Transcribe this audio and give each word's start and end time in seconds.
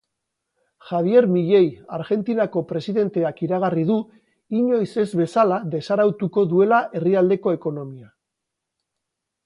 Javier 0.91 1.19
Milei 1.33 1.67
Argentinako 1.97 2.63
presidenteak 2.71 3.43
iragarri 3.49 3.85
du 3.91 3.99
inoiz 4.63 4.91
ez 5.05 5.09
bezala 5.23 5.63
desarautuko 5.77 6.49
duela 6.55 6.85
herrialdeko 7.01 7.59
ekonomia. 7.61 8.15